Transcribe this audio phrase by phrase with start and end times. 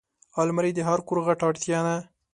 [0.41, 1.95] الماري د هر کور غټه اړتیا ده